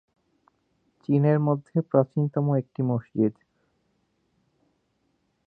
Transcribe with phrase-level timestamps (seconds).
[1.03, 3.33] চীনের মধ্যে প্রাচীনতম একটি মসজিদ।